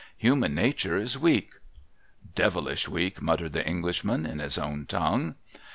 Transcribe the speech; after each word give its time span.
Human 0.17 0.55
nature 0.55 0.97
is 0.97 1.15
weak.'(' 1.15 1.53
Devilish 2.33 2.87
weak,' 2.87 3.21
muttered 3.21 3.51
the 3.53 3.63
Englishman, 3.67 4.25
in 4.25 4.39
his 4.39 4.57
own 4.57 4.87
language.) 4.91 5.35